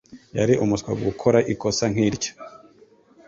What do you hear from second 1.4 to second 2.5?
ikosa nkiryo.